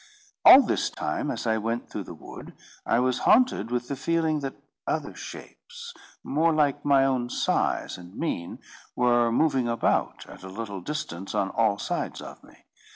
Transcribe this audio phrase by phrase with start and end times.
[0.43, 2.53] All this time, as I went through the wood,
[2.87, 4.55] I was haunted with the feeling that
[4.87, 5.93] other shapes,
[6.23, 8.57] more like my own size and mien,
[8.95, 12.65] were moving about at a little distance on all sides of me.